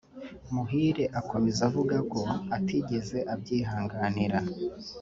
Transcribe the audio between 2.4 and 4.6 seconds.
atigeze abyihanganira